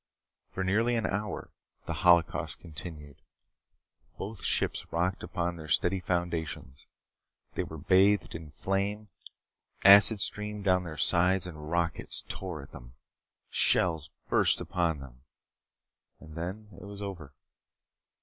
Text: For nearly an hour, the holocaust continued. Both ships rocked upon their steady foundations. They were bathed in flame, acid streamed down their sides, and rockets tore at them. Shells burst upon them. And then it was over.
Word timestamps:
For 0.49 0.63
nearly 0.63 0.95
an 0.95 1.05
hour, 1.05 1.51
the 1.85 1.93
holocaust 2.01 2.59
continued. 2.59 3.21
Both 4.17 4.43
ships 4.43 4.91
rocked 4.91 5.21
upon 5.21 5.57
their 5.57 5.67
steady 5.67 5.99
foundations. 5.99 6.87
They 7.53 7.61
were 7.63 7.77
bathed 7.77 8.33
in 8.33 8.49
flame, 8.49 9.09
acid 9.83 10.19
streamed 10.19 10.63
down 10.63 10.85
their 10.85 10.97
sides, 10.97 11.45
and 11.45 11.69
rockets 11.69 12.23
tore 12.27 12.63
at 12.63 12.71
them. 12.71 12.95
Shells 13.51 14.09
burst 14.27 14.59
upon 14.59 15.01
them. 15.01 15.21
And 16.19 16.33
then 16.33 16.69
it 16.81 16.85
was 16.85 17.03
over. 17.03 17.35